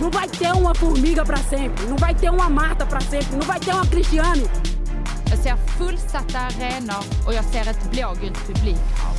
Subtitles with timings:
[0.00, 3.46] Não vai ter uma formiga para sempre, não vai ter uma Marta para sempre, não
[3.46, 4.48] vai ter uma Cristiane.
[5.30, 9.16] Jag ser fullsatta arenor och jag ser ett blågult publikhav.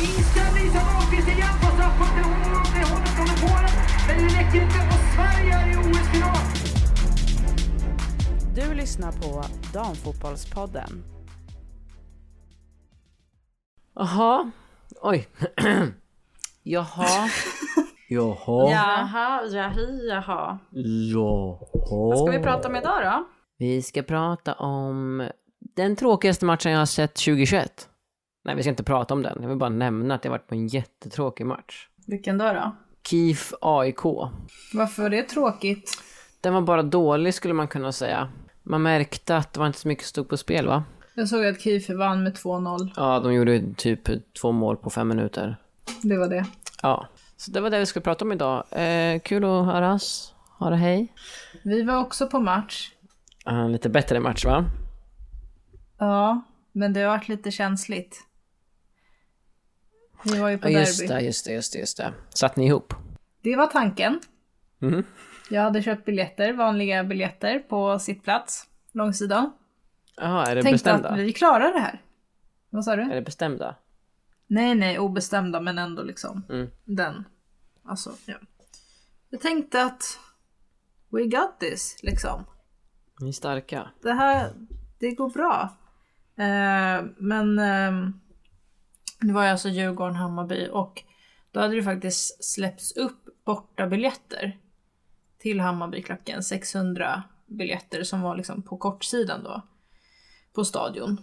[0.00, 2.24] Inställning som Ahlqvist igen på straffpunkten.
[2.24, 3.70] Hon det håller från Polen.
[4.08, 6.36] Men det räcker inte och Sverige är i OS-final.
[8.54, 11.04] Du lyssnar på Damfotbollspodden.
[13.94, 14.50] Jaha.
[15.02, 15.28] Oj.
[16.62, 17.28] Jaha.
[18.08, 18.70] Jaha.
[18.70, 20.58] Jaha, jahi, jaha.
[20.70, 21.58] Jaha.
[21.90, 23.26] Vad ska vi prata om idag då?
[23.58, 25.28] Vi ska prata om
[25.76, 27.88] den tråkigaste matchen jag har sett 2021.
[28.44, 29.38] Nej, vi ska inte prata om den.
[29.40, 31.88] Jag vill bara nämna att jag varit på en jättetråkig match.
[32.06, 32.76] Vilken dag då?
[33.08, 34.04] KIF AIK.
[34.74, 35.90] Varför var det tråkigt?
[36.40, 38.28] Den var bara dålig skulle man kunna säga.
[38.62, 40.84] Man märkte att det var inte så mycket som stod på spel va?
[41.14, 42.90] Jag såg att Kief vann med 2-0.
[42.96, 44.00] Ja, de gjorde typ
[44.40, 45.56] två mål på fem minuter.
[46.02, 46.46] Det var det.
[46.82, 48.64] Ja, så det var det vi skulle prata om idag.
[48.70, 50.34] Eh, kul att höras.
[50.58, 51.12] Ha det hej.
[51.62, 52.90] Vi var också på match.
[53.50, 54.64] Uh, lite bättre match va?
[55.98, 58.22] Ja, men det har varit lite känsligt.
[60.24, 61.14] Vi var ju på Ja, just derby.
[61.14, 62.12] det, just det, just det, just det.
[62.30, 62.94] Satt ni ihop?
[63.42, 64.20] Det var tanken.
[64.78, 65.04] Mhm.
[65.50, 69.52] Jag hade köpt biljetter, vanliga biljetter på sittplats, långsidan.
[70.16, 71.08] Jaha, är det Tänkte bestämda?
[71.08, 72.02] att vi klarar det här.
[72.70, 73.02] Vad sa du?
[73.02, 73.74] Är det bestämda?
[74.46, 76.42] Nej, nej, obestämda men ändå liksom.
[76.48, 76.70] Mm.
[76.84, 77.24] Den.
[77.84, 78.34] Alltså, ja.
[79.30, 80.18] Jag tänkte att
[81.08, 82.44] we got this, liksom.
[83.20, 83.90] Ni är starka.
[84.02, 84.52] Det här,
[84.98, 85.76] det går bra.
[86.36, 88.10] Eh, men eh,
[89.20, 91.02] det var ju alltså Djurgården-Hammarby och
[91.50, 94.58] då hade det faktiskt släppts upp borta biljetter
[95.38, 96.42] till Hammarbyklacken.
[96.42, 99.62] 600 biljetter som var liksom på kortsidan då.
[100.54, 101.20] På stadion.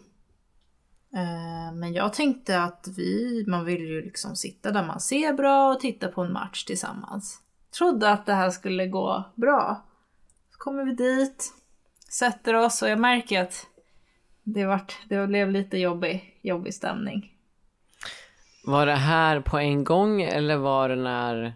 [1.15, 5.73] Eh, men jag tänkte att vi, man vill ju liksom sitta där man ser bra
[5.73, 7.39] och titta på en match tillsammans.
[7.77, 9.83] Trodde att det här skulle gå bra.
[10.51, 11.53] Så kommer vi dit,
[12.09, 13.67] sätter oss och jag märker att
[14.43, 17.31] det, vart, det blev lite jobbig, jobbig stämning.
[18.65, 21.53] Var det här på en gång eller var det när...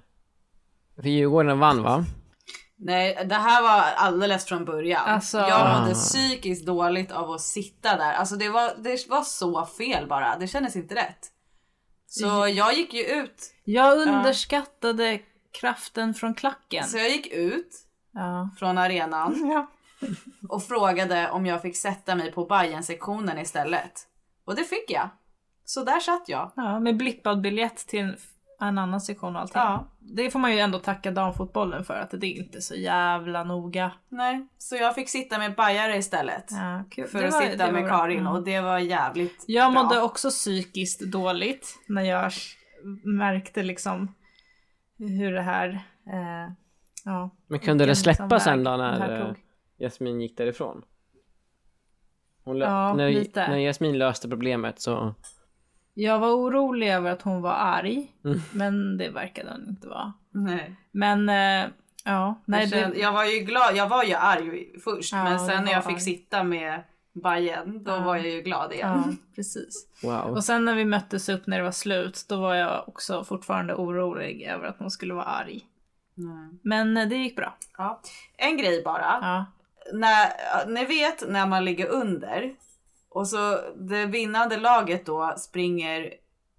[0.96, 2.06] För Djurgården vann va?
[2.80, 5.06] Nej, det här var alldeles från början.
[5.06, 5.80] Alltså- jag Ah.
[5.80, 8.14] mådde psykiskt dåligt av att sitta där.
[8.14, 10.38] Alltså det var, det var så fel bara.
[10.38, 11.28] Det kändes inte rätt.
[12.08, 13.54] Så jag gick ju ut.
[13.64, 15.20] Jag underskattade
[15.62, 16.84] kraften från klacken.
[16.84, 17.70] Så jag gick ut
[18.14, 18.50] Ja.
[18.60, 19.68] från arenan Ja.
[20.50, 24.08] och frågade om jag fick sätta mig på bayern sektionen istället.
[24.46, 25.10] Och det fick jag.
[25.66, 26.52] Så där satt jag.
[26.56, 28.16] ja, med blippad biljett till
[28.60, 29.62] en, annan sektion och allting.
[29.62, 29.88] Ja.
[30.00, 33.92] Det får man ju ändå tacka damfotbollen för, att det är inte så jävla noga.
[34.10, 36.46] Nej, så jag fick sitta med bajare istället.
[36.52, 37.08] Ja, kul.
[37.08, 37.98] För Det att var- sitta med bra.
[37.98, 38.34] Karin Mm.
[38.34, 39.84] och det var jävligt Jag bra.
[39.84, 42.32] mådde också psykiskt dåligt när jag
[43.04, 44.14] märkte liksom
[44.98, 45.70] hur det här,
[46.08, 46.52] eh,
[47.06, 47.30] ja.
[47.48, 49.34] Men kunde det vilken släppa liksom sen då när eh.
[49.80, 50.82] Jasmin gick därifrån?
[52.44, 53.48] Hon Ja, när, lite.
[53.48, 55.16] när Jasmin löste problemet så...
[56.00, 58.40] Jag var orolig över att hon var arg, Mm.
[58.54, 60.14] men det verkade hon inte vara.
[60.32, 60.76] Nej.
[60.92, 61.70] Men eh,
[62.04, 65.24] ja, nej jag, kände, det, jag var ju glad, jag var ju arg först Ja,
[65.24, 66.02] men sen när jag fick arg.
[66.02, 68.00] sitta med Bajen då Ja.
[68.00, 69.04] var jag ju glad igen.
[69.08, 69.88] ja, precis.
[70.04, 70.22] Wow.
[70.36, 73.74] Och sen när vi möttes upp när det var slut, då var jag också fortfarande
[73.76, 75.62] orolig över att hon skulle vara arg.
[76.18, 76.60] Mm.
[76.64, 77.58] Men eh, det gick bra.
[77.78, 78.02] Ja.
[78.38, 79.18] En grej bara.
[79.22, 79.46] Ja,
[79.94, 80.28] När,
[80.68, 82.54] ni vet när man ligger under
[83.10, 86.14] och så det vinnande laget då springer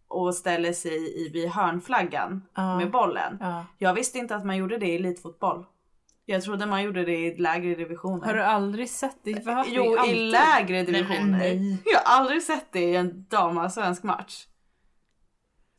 [0.08, 2.76] och ställer sig i vid hörnflaggan Ja.
[2.76, 3.36] med bollen.
[3.40, 3.64] ja.
[3.78, 5.64] Jag visste inte att man gjorde det i elitfotboll.
[6.24, 8.26] Jag trodde man gjorde det i lägre divisioner.
[8.26, 9.46] Har du aldrig sett det?
[9.46, 9.70] Varför?
[9.72, 11.38] Jo, i lägre divisioner.
[11.38, 11.76] nej.
[11.84, 14.46] Jag har aldrig sett det i en damallsvensk match.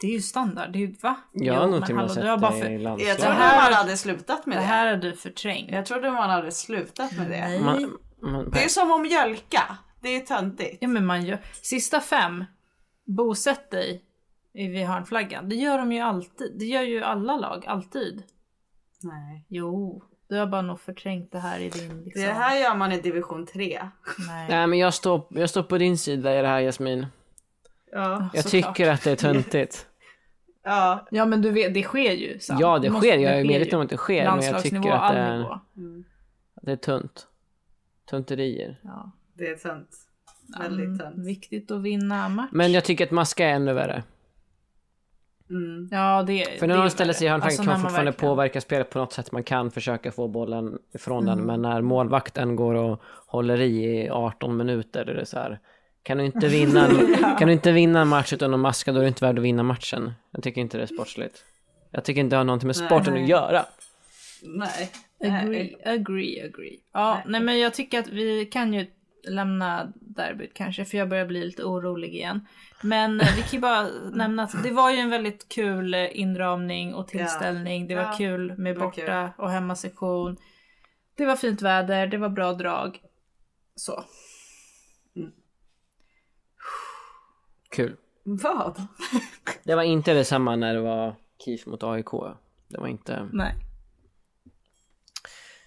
[0.02, 0.72] Det är ju standard.
[0.72, 1.16] Det är ju, va?
[1.34, 2.70] Jag har nog till och med sett det för...
[2.70, 3.18] i Jag landslaget.
[3.20, 4.66] trodde Det här- man hade slutat med Det det.
[4.68, 5.72] här har du förträngt.
[5.72, 7.40] Jag trodde man hade slutat med det.
[7.48, 7.62] Nej.
[7.62, 9.78] Man, man, Det är som att mjölka.
[10.02, 10.78] Det är töntigt.
[10.82, 11.40] Ja men man gör...
[11.62, 12.46] Sista fem,
[13.06, 14.04] bosätt dig
[14.54, 15.50] i- vid hörnflaggan.
[15.50, 16.56] Det gör de ju alltid.
[16.60, 18.24] Det gör ju alla lag, alltid.
[19.04, 19.46] Nej.
[19.48, 22.22] Jo, du har bara nog förträngt det här i din liksom...
[22.24, 23.80] Det här gör man i division 3.
[24.28, 24.50] Nej.
[24.50, 27.06] Nej men jag står, jag står på din sida i det här Jasmin.
[27.92, 28.30] Ja.
[28.34, 29.86] Jag tycker att det är töntigt.
[30.64, 31.08] Ja.
[31.12, 32.40] Ja men du vet, det sker ju.
[32.40, 32.60] Sant.
[32.62, 35.14] Ja det Måste- sker, jag är medveten om att det sker men jag tycker att
[35.14, 35.50] det är, nivå.
[35.50, 35.62] att
[36.62, 37.28] det är tunt.
[38.10, 38.80] Tunterier.
[38.84, 39.12] Ja.
[39.40, 39.70] Det är.
[39.70, 39.86] Mm,
[40.60, 41.28] Väldigt tönt.
[41.28, 42.50] viktigt att vinna match.
[42.52, 44.04] Men jag tycker att maska är ännu värre.
[45.50, 45.88] Mm.
[45.92, 47.32] Ja det För när någon ställer sig i värre.
[47.32, 50.28] hörnflaggan Alltså, kan man fortfarande verkligen- påverka spelet på något sätt man kan försöka få
[50.28, 51.38] bollen ifrån Mm.
[51.38, 51.46] den.
[51.48, 55.60] Men när målvakten går och håller i i 18 minuter är det så här.
[56.04, 58.98] Kan du inte vinna en, kan du inte vinna en match utan att maska då
[59.00, 60.12] är det inte värd att vinna matchen.
[60.32, 61.44] Jag tycker inte det är sportsligt.
[61.92, 63.24] Jag tycker inte det har någonting med sporten Nej.
[63.24, 63.66] att göra.
[64.44, 64.92] Nej.
[65.24, 66.78] Agree, agree, agree.
[66.94, 67.24] Ja, Nej.
[67.28, 67.42] nej.
[67.42, 68.86] men jag tycker att vi kan ju
[69.24, 72.48] lämna derbyt kanske för jag börjar bli lite orolig igen.
[72.82, 76.20] Men eh, vi kan ju bara nämna att det var ju en väldigt kul eh,
[76.20, 77.88] inramning och tillställning.
[77.88, 80.38] Det var Ja, kul med var borta och hemmasektion.
[81.16, 83.02] Det var fint väder, det var bra drag.
[83.76, 84.04] Så.
[87.70, 87.96] Kul.
[88.24, 88.82] Vad?
[89.64, 92.12] Det var inte detsamma när det var KIF mot AIK.
[92.68, 93.30] Det var inte...
[93.34, 93.56] Nej.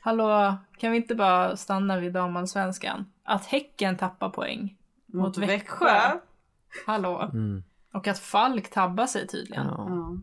[0.01, 3.13] Hallå, kan vi inte bara stanna vid damallsvenskan?
[3.33, 4.77] Att Häcken tappar poäng
[5.07, 6.21] mot, Växjö.
[6.87, 7.31] Hallå.
[7.33, 7.63] Mm.
[7.93, 9.67] Och att Falk tabbar sig tydligen.
[9.67, 9.87] Ja.
[9.89, 10.17] Ja.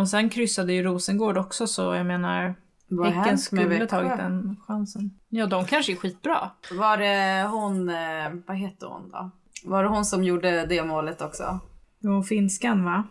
[0.00, 2.54] Och sen kryssade ju Rosengård också så jag menar
[2.88, 3.86] Vad har Häcken skulle Växjö?
[3.86, 5.18] tagit den chansen.
[5.28, 6.50] Ja, de kanske är skitbra.
[6.72, 9.30] Var det hon, eh, vad heter hon då?
[9.64, 11.60] Var det hon som gjorde det målet också?
[11.98, 13.04] Jo, finskan va?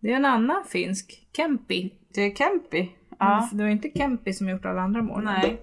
[0.00, 1.28] Det är en annan finsk.
[1.36, 1.94] Kempi.
[2.14, 2.92] Det är Kempi.
[3.18, 3.48] Ja.
[3.52, 5.24] Det var inte Kempi som gjort alla andra mål.
[5.24, 5.62] Nej.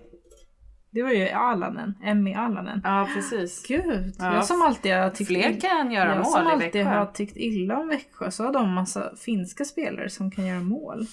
[0.95, 1.95] Det var ju Alanen.
[2.03, 2.81] Emmy Alanen.
[2.83, 3.67] Ja, precis.
[3.67, 6.71] Gud, Ja, jag som alltid har tyckt Fler kan göra jag mål som i alltid
[6.73, 6.83] Växjö.
[6.83, 11.05] har tyckt illa om Växjö så har de massa finska spelare som kan göra mål.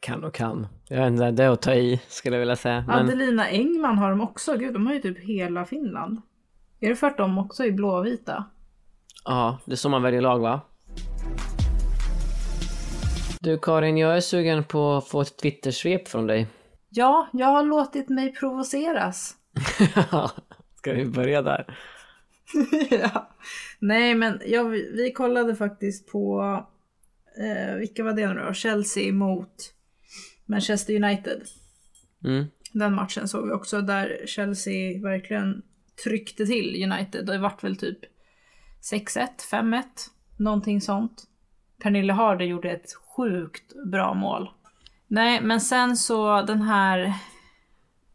[0.00, 0.66] Kan och kan.
[0.88, 2.84] Jag vet inte, det är att ta i skulle jag vilja säga.
[2.86, 4.56] Men Adelina Engman har de också.
[4.56, 6.22] Gud, de har ju typ hela Finland.
[6.80, 8.44] Är det för att de också är blåvita?
[9.24, 10.60] ja, det är så man väljer lag va?
[13.40, 16.46] Du Karin, jag är sugen på att få ett Twittersvep från dig.
[16.88, 19.36] Ja, jag har låtit mig provoceras.
[20.76, 21.78] Ska vi börja där?
[22.90, 23.36] ja.
[23.78, 26.42] Nej, men jag, vi kollade faktiskt på,
[27.40, 28.52] eh, vilka var det nu då?
[28.52, 29.54] Chelsea mot
[30.46, 31.42] Manchester United.
[32.24, 32.44] Mm.
[32.72, 35.62] Den matchen såg vi också där Chelsea verkligen
[36.04, 37.26] tryckte till United.
[37.26, 37.98] Det vart väl typ
[38.92, 39.82] 6-1, 5-1,
[40.36, 41.24] någonting sånt.
[41.82, 44.50] Pernille Harder gjorde ett sjukt bra mål.
[45.08, 47.14] Nej, men sen så den här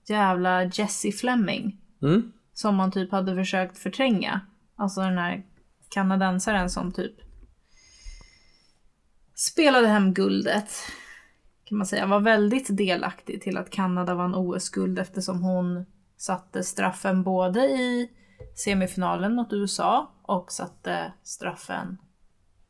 [0.07, 2.31] jävla Jessie Fleming Mm.
[2.53, 4.41] som man typ hade försökt förtränga.
[4.75, 5.43] Alltså den här
[5.89, 7.13] kanadensaren som typ
[9.35, 10.71] spelade hem guldet.
[11.65, 12.05] Kan man säga.
[12.05, 15.85] Var väldigt delaktig till att Kanada vann OS-guld eftersom hon
[16.17, 18.09] satte straffen både i
[18.55, 21.97] semifinalen mot USA och satte straffen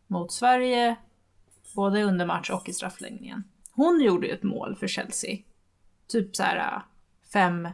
[0.07, 0.95] mot Sverige
[1.75, 3.43] både under match och i straffläggningen.
[3.75, 5.37] Hon gjorde ju ett mål för Chelsea.
[6.07, 6.81] Typ så här
[7.33, 7.73] 5-1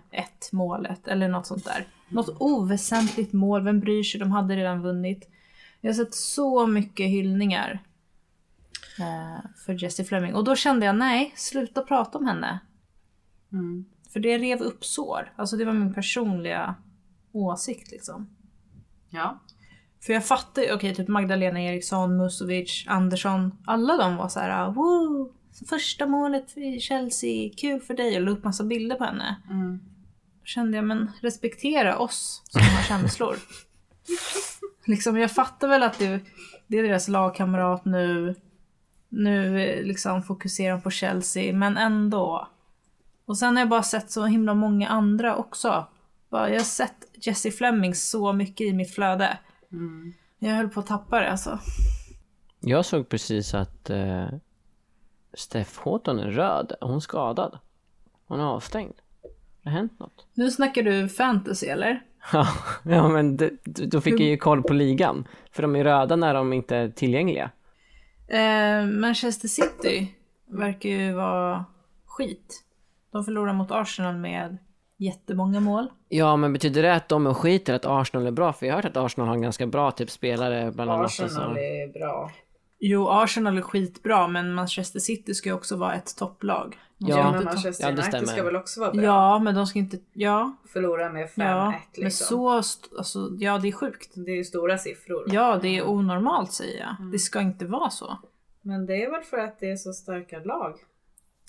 [0.52, 1.88] målet eller något sånt där.
[2.10, 4.20] Något oväsentligt mål, vem bryr sig?
[4.20, 5.30] De hade redan vunnit.
[5.82, 7.84] Jag har sett så mycket hyllningar
[9.00, 12.60] eh, för Jessie Fleming och då kände jag nej, sluta prata om henne.
[13.52, 13.86] Mm.
[14.14, 15.34] För det rev upp sår.
[15.36, 16.76] Alltså det var min personliga
[17.32, 18.30] åsikt liksom.
[19.10, 19.40] Ja.
[20.02, 23.58] För jag fattar ju, okej typ Magdalena Eriksson, Musovic, Andersson.
[23.66, 25.34] Alla de var så här: woo!
[25.70, 29.36] Första målet för Chelsea, kul för dig och la upp massa bilder på henne.
[29.50, 29.80] Mm.
[30.40, 33.36] Då kände jag, men respektera oss som har känslor.
[34.86, 36.20] liksom jag fattar väl att det,
[36.68, 38.36] det är deras lagkamrat nu.
[39.10, 42.48] Nu liksom fokuserar de på Chelsea, men ändå.
[43.26, 45.88] Och sen har jag bara sett så himla många andra också.
[46.30, 49.38] Bara, jag har sett Jessie Fleming så mycket i mitt flöde.
[49.72, 50.14] Mm.
[50.40, 51.60] Jag höll på att tappa det alltså.
[52.60, 54.28] Jag såg precis att eh,
[55.34, 56.74] Steff Houghton är röd.
[56.82, 57.60] Hon är skadad.
[58.28, 58.96] Hon är avstängd.
[59.64, 60.26] Det har hänt något.
[60.34, 62.02] Nu snackar du fantasy eller?
[62.84, 65.28] Ja, men det, då fick jag ju koll på ligan.
[65.52, 67.52] För de är röda när de inte är tillgängliga.
[68.28, 71.66] Eh, Manchester City verkar ju vara
[72.06, 72.64] skit.
[73.12, 74.58] De förlorar mot Arsenal med
[74.98, 75.88] jättemånga mål.
[76.10, 78.54] Ja, men betyder det att de är skit eller att Arsenal är bra?
[78.54, 81.06] För jag har hört att Arsenal har en ganska bra typ spelare bland annat.
[81.06, 81.60] Arsenal så.
[81.60, 82.32] är bra.
[82.80, 86.78] Jo, Arsenal är skitbra, men Manchester City ska ju också vara ett topplag.
[86.98, 87.20] Ja.
[87.28, 88.26] inte men Manchester Ja, det United stämmer.
[88.28, 89.04] ska väl också vara bra?
[89.04, 89.98] Ja, men de ska inte...
[90.14, 91.66] Ja, Förlora med 5-1 ja.
[91.72, 92.28] Men liksom.
[92.28, 92.58] så...
[92.60, 94.12] st- Alltså, ja, det är sjukt.
[94.16, 95.24] Det är ju stora siffror.
[95.28, 97.12] Ja, det är onormalt säger jag.
[97.12, 98.18] Det ska inte vara så.
[98.62, 100.76] Men det är väl för att det är så starka lag.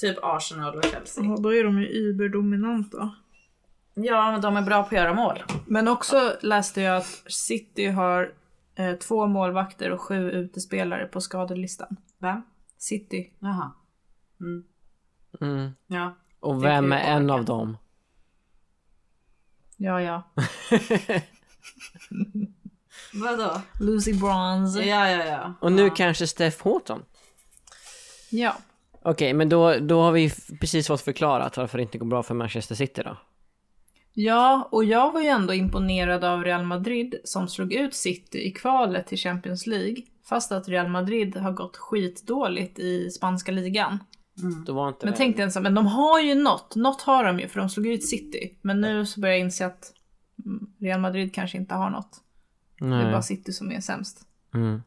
[0.00, 1.24] Typ Arsenal och Chelsea.
[1.24, 3.10] Ja, då är de ju überdominanta.
[3.94, 5.42] Ja, men de är bra på att göra mål.
[5.66, 8.32] Men också läste jag att City har
[9.00, 11.96] två målvakter och sju utespelare på skadelistan.
[12.18, 12.42] Vem?
[12.78, 13.30] City.
[13.38, 13.72] Jaha.
[14.40, 14.64] Mm.
[15.40, 15.70] Mm.
[15.86, 16.16] Ja.
[16.40, 17.76] Och vem är en av dem?
[19.76, 20.22] Ja, ja.
[23.14, 23.60] Vadå?
[23.80, 24.82] Lucy Bronze.
[24.82, 25.54] Ja, ja, ja.
[25.60, 25.94] Och nu ja.
[25.94, 27.04] kanske Steff Houghton?
[28.30, 28.56] Ja.
[29.02, 32.34] Okej, men då, då har vi precis fått förklarat varför det inte går bra för
[32.34, 33.16] Manchester City då.
[34.22, 38.50] Ja, och jag var ju ändå imponerad av Real Madrid som slog ut City i
[38.50, 39.96] kvalet till Champions League.
[40.28, 43.98] Fast att Real Madrid har gått skitdåligt i spanska ligan.
[44.66, 45.16] Då var inte Men det...
[45.16, 46.76] tänk dig ensam, men de har ju något.
[46.76, 48.58] Något har de ju för de slog ut City.
[48.62, 49.92] Men nu så börjar jag inse att
[50.44, 52.20] mm, Real Madrid kanske inte har något.
[52.78, 53.12] Det är Nej.
[53.12, 54.26] bara City som är sämst.
[54.54, 54.82] Mm.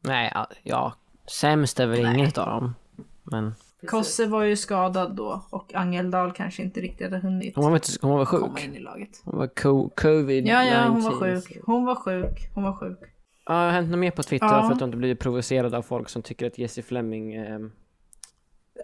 [0.00, 0.94] Nej, ja, ja.
[1.26, 2.74] Sämst är väl inget av dem.
[3.22, 3.54] Men
[3.86, 7.80] Kosse var ju skadad då och Angeldal kanske inte riktigt hade hunnit hon var, väl,
[8.00, 8.64] hon var väl komma sjuk?
[8.64, 9.22] in i laget.
[9.24, 11.56] Hon var co- covid Ja, ja, hon var sjuk.
[11.66, 12.50] Hon var sjuk.
[12.54, 12.98] Hon var sjuk.
[13.46, 14.62] Ja, det har hänt något mer på Twitter Ja.
[14.66, 17.58] för att du inte blivit provocerad av folk som tycker att Jesse Fleming eh,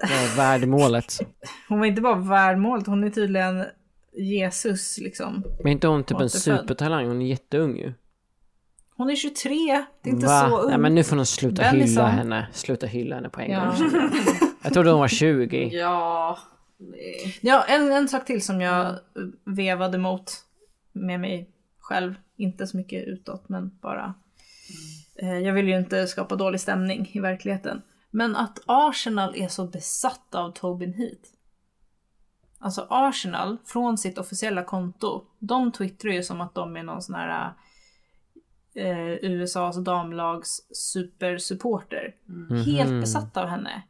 [0.02, 1.18] var värd målet.
[1.68, 3.64] Hon var inte bara värd målet, hon är tydligen
[4.16, 5.44] Jesus liksom.
[5.62, 7.06] Men inte hon typ en supertalang?
[7.06, 7.92] Hon är jätteung ju.
[8.96, 10.48] Hon är 23, det är inte Va?
[10.50, 10.68] så ung.
[10.70, 11.88] Nej men nu får hon sluta Bennison.
[11.88, 12.48] hylla henne.
[12.52, 13.64] Sluta hylla henne på en Ja.
[13.64, 14.10] gång.
[14.64, 15.68] Jag trodde hon var 20.
[15.72, 16.38] Ja.
[16.78, 18.98] det- Ja, en, en sak till som jag
[19.44, 20.32] vevade mot
[20.92, 22.14] med mig själv.
[22.36, 24.14] Inte så mycket utåt, men bara.
[25.14, 27.82] Eh, jag vill ju inte skapa dålig stämning i verkligheten.
[28.10, 31.28] Men att Arsenal är så besatta av Tobin Heath.
[32.58, 37.14] Alltså Arsenal, från sitt officiella konto, de twittrar ju som att de är någon sån
[37.14, 37.52] här
[38.74, 42.14] eh, USAs damlags supersupporter.
[42.64, 43.82] Helt besatta av henne.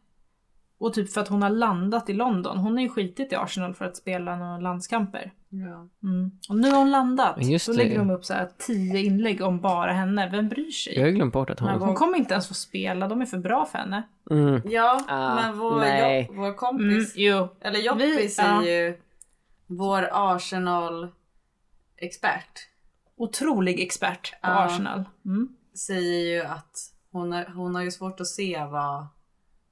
[0.78, 2.58] Och typ för att hon har landat i London.
[2.58, 5.32] Hon har ju skitit i Arsenal för att spela några landskamper.
[5.48, 5.88] Ja.
[6.08, 6.30] Mm.
[6.48, 7.36] Och nu har hon landat.
[7.36, 7.78] Men just Då det.
[7.78, 10.28] lägger de upp så här tio inlägg om bara henne.
[10.30, 10.94] Vem bryr sig?
[10.98, 11.68] Jag har glömt bort att hon...
[11.70, 14.02] Hon kommer inte ens få spela, de är för bra för henne.
[14.30, 14.62] Mm.
[14.64, 16.26] Ja, Ah, men vår, nej.
[16.30, 17.48] jo, vår Mm, kompis, jo.
[17.60, 18.64] eller Joppis Vi- är ja.
[18.64, 18.98] ju
[19.66, 22.68] vår Arsenal-expert.
[23.16, 24.64] Otrolig expert på Ja.
[24.64, 25.04] Arsenal.
[25.24, 25.48] Mm.
[25.74, 26.76] Säger ju att
[27.12, 29.06] hon, är, hon har ju svårt att se vad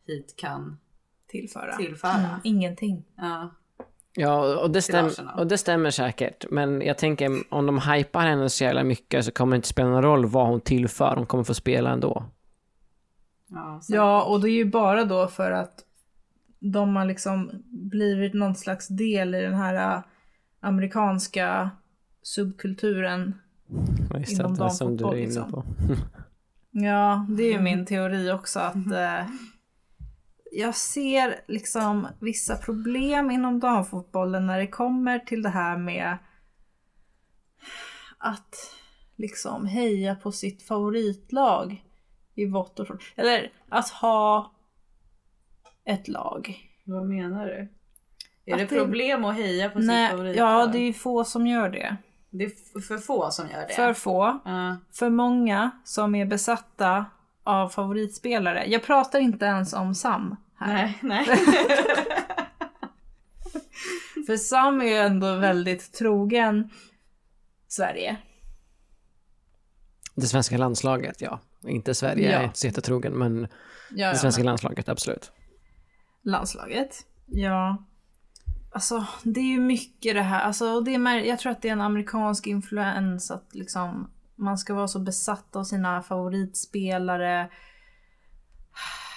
[0.07, 0.79] hit kan
[1.33, 1.77] Tillföra.
[1.77, 2.12] tillföra.
[2.12, 3.05] Mm, ingenting.
[3.17, 3.51] Ja.
[4.15, 6.45] Ja, och det, stäm, och det stämmer säkert.
[6.51, 9.89] Men jag tänker om de hypar henne så jävla mycket så kommer det inte spela
[9.89, 11.17] någon roll vad hon tillför.
[11.17, 12.25] Hon kommer få spela ändå.
[13.49, 15.75] Ja, Ja, och det är ju bara då för att
[16.59, 17.51] de har liksom
[17.91, 20.03] blivit någon slags del i den här äh,
[20.61, 21.71] amerikanska
[22.23, 23.35] subkulturen.
[24.11, 25.53] Ja, Just Inom det, det som du är inne liksom.
[25.53, 25.65] på.
[26.71, 29.27] Ja, det är ju min teori också att eh,
[30.55, 36.19] jag ser liksom vissa problem inom damfotbollen när det kommer till det här med
[38.19, 38.57] att
[39.17, 41.85] liksom heja på sitt favoritlag
[42.35, 43.13] i vått och torrt.
[43.17, 44.53] Eller att ha
[45.85, 46.59] ett lag.
[46.85, 47.69] Vad menar du?
[48.45, 50.47] Är Att det det- problem att heja på sitt Nej, favoritlag?
[50.61, 51.97] ja, det är få som gör det.
[52.31, 53.75] Det är för få som gör det.
[53.75, 54.39] För få.
[54.45, 54.77] Ja.
[54.93, 57.07] För många som är besatta
[57.45, 58.65] av favoritspelare.
[58.67, 60.75] Jag pratar inte ens om Sam här.
[60.75, 61.27] Nej, nej.
[64.27, 66.71] För Sam är ju ändå väldigt trogen
[67.69, 68.17] Sverige.
[70.15, 71.41] Det svenska landslaget, ja.
[71.67, 72.45] Inte Sverige, jag är Ja.
[72.47, 73.47] inte så jättetrogen, men Ja,
[73.89, 75.33] det ja, svenska men landslaget, absolut.
[76.25, 77.07] landslaget.
[77.27, 77.87] Ja.
[78.75, 80.41] Alltså det är ju mycket det här.
[80.41, 84.11] Alltså, det är, jag tror att det är en amerikansk influens att liksom
[84.43, 87.51] man ska vara så besatt av sina favoritspelare.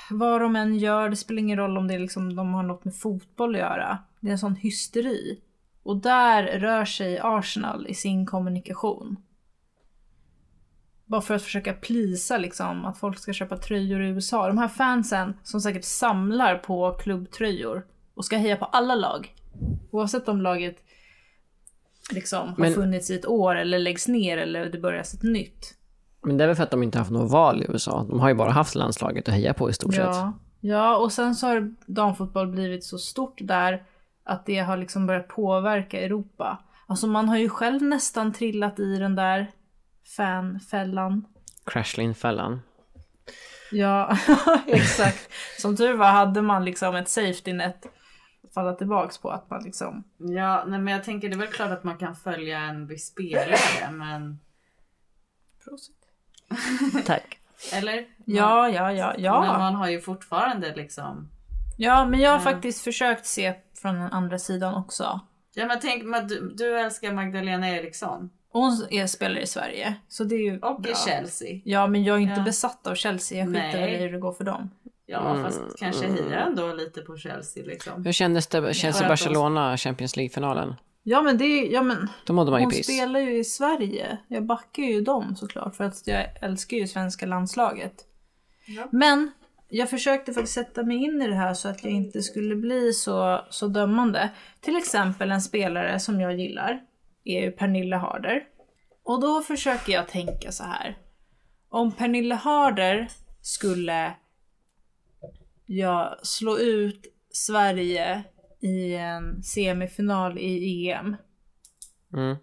[0.10, 2.86] Vad de än gör, det spelar ingen roll om det är liksom, de har något
[2.86, 3.98] med fotboll att göra.
[4.20, 5.42] Det är en sån hysteri.
[5.84, 9.18] Och där rör sig Arsenal i sin kommunikation.
[11.06, 14.48] Bara för att försöka plisa liksom att folk ska köpa tröjor i USA.
[14.48, 19.36] De här fansen som säkert samlar på klubbtröjor och ska heja på alla lag.
[19.92, 20.84] Oavsett om laget
[22.12, 25.74] liksom har Men- funnits i ett år eller läggs ner eller det börjar ett nytt.
[26.24, 28.06] Men det är väl för att de inte haft något val i USA.
[28.10, 30.04] De har ju bara haft landslaget att heja på i stort sett.
[30.06, 30.34] Ja.
[30.60, 33.84] ja, och sen så har damfotboll blivit så stort där
[34.24, 36.58] att det har liksom börjat påverka Europa.
[36.88, 39.52] Alltså man har ju själv nästan trillat i den där
[40.18, 41.26] fanfällan.
[41.66, 42.60] Crashling-fällan.
[43.72, 44.18] Ja,
[44.68, 45.30] exakt.
[45.60, 47.86] Som tur var hade man liksom ett safety net
[48.56, 49.30] falla tillbaks på.
[49.32, 50.04] Att man liksom...
[50.18, 53.06] Ja, nej, men jag tänker det är väl klart att man kan följa en viss
[53.08, 54.40] spelare, men...
[57.06, 57.40] Tack.
[57.74, 58.06] Eller?
[58.26, 59.58] Ja, ja, ja, Men ja.
[59.58, 61.30] man har ju fortfarande liksom...
[61.78, 62.44] Ja, men jag har Ja.
[62.44, 65.20] faktiskt försökt se från den andra sidan också.
[65.54, 68.30] Ja men tänk, men du, du älskar Magdalena Eriksson.
[68.50, 70.92] Hon är spelare i Sverige, så det är ju Och bra.
[70.92, 71.62] i Chelsea.
[71.66, 72.44] Ja, men jag är inte Ja.
[72.44, 73.38] besatt av Chelsea.
[73.38, 74.70] Jag skiter i hur det går för dem.
[75.06, 78.06] Ja Mm, fast kanske hejar ändå lite på Chelsea liksom.
[78.06, 80.76] Hur kändes det, För att Chelsea-Barcelona, Champions League-finalen?
[81.04, 82.86] Ja, men det är, ja, men Då mådde man ju hon piss.
[82.86, 84.18] spelar ju i Sverige.
[84.28, 87.94] Jag backar ju dem såklart för att jag älskar ju svenska landslaget.
[88.68, 88.88] Ja.
[88.92, 89.32] Men
[89.70, 92.94] jag försökte faktiskt sätta mig in i det här så att jag inte skulle bli
[92.94, 94.30] så, så dömande.
[94.62, 96.82] Till exempel en spelare som jag gillar
[97.24, 98.44] är ju Pernille Harder.
[99.04, 100.98] Och då försöker jag tänka så här.
[101.70, 103.08] Om Pernille Harder
[103.42, 104.14] skulle
[105.66, 108.24] ja, slå ut Sverige
[108.60, 111.16] i en semifinal i EM.
[112.14, 112.36] Mm.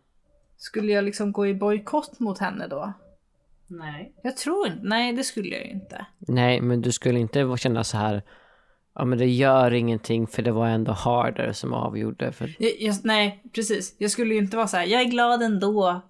[0.57, 2.93] Skulle jag liksom gå i bojkott mot henne då?
[3.67, 4.14] Nej.
[4.23, 6.07] Jag tror inte, nej det skulle jag ju inte.
[6.19, 8.23] Nej, men du skulle inte känna så här,
[8.95, 12.33] ja men det gör ingenting för det var ändå Harder som avgjorde.
[12.33, 12.57] För...
[12.59, 13.95] Jag, jag, nej, precis.
[13.99, 16.00] Jag skulle ju inte vara så här, jag är glad ändå.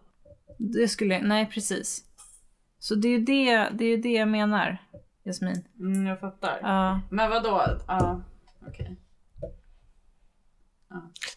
[0.59, 2.05] Det skulle jag, nej precis.
[2.79, 4.79] Så det är ju det, det, är ju det jag menar,
[5.25, 5.65] Jasmin.
[5.81, 6.59] Mm, jag fattar.
[6.63, 7.01] Ja.
[7.11, 7.63] Men vad då?
[7.87, 8.21] Ja,
[8.69, 8.97] okej.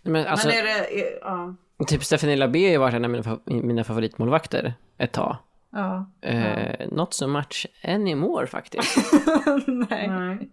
[0.03, 1.01] Men alltså, Men är det...
[1.01, 1.55] Är, ja.
[1.87, 5.37] typ Stephanie Labé har ju varit en av mina, fa- mina favoritmålvakter ett tag.
[5.71, 6.11] ja.
[6.21, 8.97] Eh, Not so much anymore faktiskt.
[9.67, 10.07] nej.
[10.07, 10.49] Nej.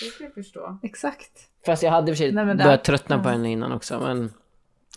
[0.00, 0.78] Det kan jag förstå.
[0.82, 1.30] Exakt.
[1.66, 3.32] Fast jag hade i och för sig Nej, börjat tröttna på ja.
[3.32, 4.32] henne innan också, men...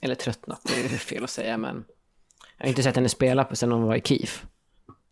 [0.02, 1.86] Eller tröttnat, det är fel att säga, men...
[2.58, 4.46] Jag har inte sett henne spela på sen hon var i KIF.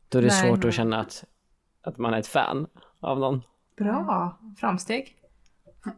[0.09, 0.41] Då är det Nej.
[0.49, 1.23] svårt att känna att,
[1.83, 2.67] att man är ett fan
[2.99, 3.41] av någon.
[3.77, 4.39] Bra.
[4.57, 5.15] Framsteg.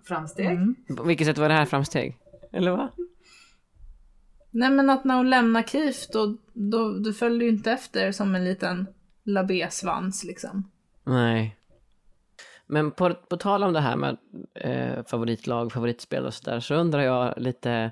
[0.03, 0.45] Framsteg.
[0.45, 0.75] Mm.
[0.97, 2.17] På vilket sätt var det här framsteg?
[2.51, 2.89] Eller vad?
[4.51, 8.35] Nej men att när hon lämnar KIF då, då, då följde ju inte efter som
[8.35, 8.87] en liten
[9.23, 10.71] labé-svans liksom.
[11.03, 11.57] Nej.
[12.67, 14.17] Men på, på tal om det här med
[14.53, 17.91] eh, favoritlag, favoritspel och sådär, så undrar jag lite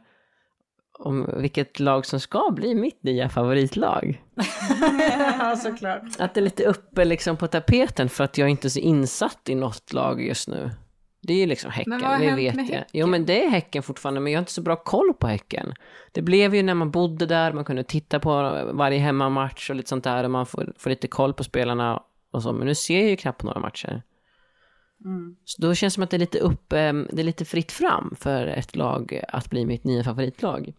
[0.99, 4.23] om vilket lag som ska bli mitt nya favoritlag.
[5.39, 6.03] ja såklart.
[6.19, 9.49] Att det är lite uppe liksom på tapeten för att jag inte är så insatt
[9.49, 10.71] i något lag just nu.
[11.21, 12.69] Det är ju liksom Häcken, Men vad har det hänt vet med jag.
[12.69, 12.85] Häcken?
[12.93, 15.73] Jo men det är Häcken fortfarande, men jag har inte så bra koll på Häcken.
[16.11, 19.89] Det blev ju när man bodde där, man kunde titta på varje hemmamatch och lite
[19.89, 22.99] sånt där och man får, får lite koll på spelarna och så, men nu ser
[22.99, 24.01] jag ju knappt några matcher.
[25.05, 25.35] Mm.
[25.45, 27.71] Så då känns det som att det är lite upp, eh, det är lite fritt
[27.71, 30.73] fram för ett lag att bli mitt nya favoritlag.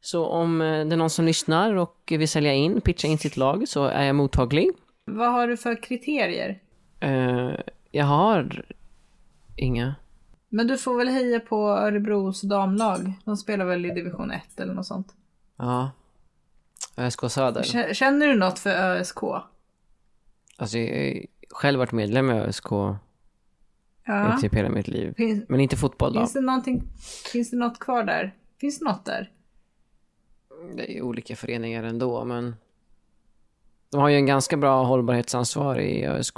[0.00, 3.36] Så om eh, det är någon som lyssnar och vill sälja in, pitcha in sitt
[3.36, 4.70] lag så är jag mottaglig.
[5.04, 6.60] Vad har du för kriterier?
[7.00, 7.50] Eh,
[7.90, 8.64] jag har
[9.56, 9.94] inga.
[10.48, 13.12] Men du får väl heja på Örebros damlag?
[13.24, 15.14] De spelar väl i division 1 eller något sånt.
[15.58, 15.90] Ja.
[16.96, 17.92] ÖSK Söder.
[17.94, 19.22] Känner du något för ÖSK?
[20.56, 22.66] Alltså jag har själv varit medlem i ÖSK
[24.08, 24.38] Ja.
[24.38, 25.14] i typ hela mitt liv.
[25.16, 26.20] Finns, Men inte fotboll då.
[26.20, 26.82] finns, det någonting,
[27.32, 28.34] finns det något kvar där?
[28.60, 29.30] Finns det något där?
[30.76, 32.56] Det är ju olika föreningar ändå men
[33.90, 36.36] de har ju en ganska bra hållbarhetsansvar i ÖSK.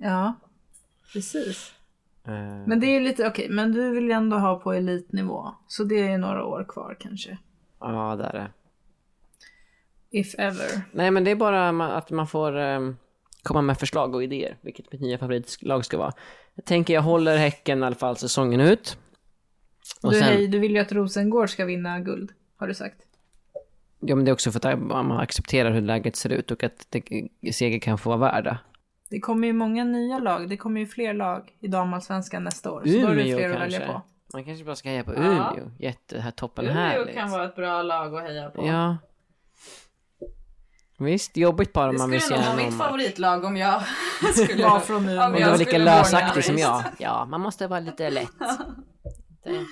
[0.00, 0.34] Ja,
[1.12, 1.72] precis.
[2.24, 2.32] Eh,
[2.66, 5.48] Men det är ju lite, okej, men du vill ju ändå ha på elitnivå.
[5.66, 7.38] Så det är några år kvar kanske.
[7.80, 8.48] Ja, det är det.
[10.10, 10.82] If ever.
[10.92, 12.96] Nej, men det är bara att man får ehm,
[13.46, 16.12] komma med förslag och idéer, vilket mitt nya favoritlag ska vara.
[16.54, 18.98] Jag tänker jag håller Häcken i alla fall säsongen ut.
[20.02, 22.96] Och Du, sen, hej, du vill ju att Rosengård ska vinna guld, har du sagt.
[24.00, 26.86] ja, men det är också för att man accepterar hur läget ser ut och att
[26.90, 28.58] det, seger kan få vara värda.
[29.10, 30.48] Det kommer ju många nya lag.
[30.48, 32.82] Det kommer ju fler lag i damallsvenskan nästa år.
[32.84, 33.78] Så då är det Umeå fler att kanske.
[33.78, 34.02] välja på.
[34.32, 35.20] Man kanske bara ska heja på Ja.
[35.20, 35.70] Umeå.
[35.78, 37.14] Jätte, här toppen Umeå härligt.
[37.14, 38.66] kan vara ett bra lag att heja på.
[38.66, 38.96] Ja.
[40.98, 43.82] Visst, jobbigt bara om Det man vill se skulle nog vara mitt favoritlag om jag
[44.34, 45.20] skulle Var från Umeå.
[45.26, 46.84] om Om du var lika lösaktig som vara jag.
[46.98, 48.28] Ja, man måste vara lite lätt.
[49.46, 49.66] Inte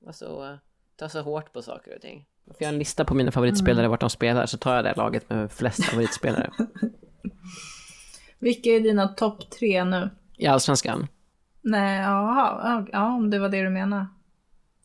[0.00, 0.58] vara så,
[0.98, 2.26] ta så hårt på saker och ting.
[2.46, 5.30] Får jag en lista på mina favoritspelare vart de spelar så tar jag det laget
[5.30, 6.50] med flest favoritspelare.
[8.38, 10.10] Vilka är dina topp tre nu?
[10.36, 11.06] I Allsvenskan.
[11.62, 14.06] Nej, jaha, ja, ja, om det var det du menade.